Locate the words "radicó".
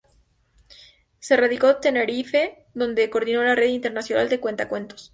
1.37-1.75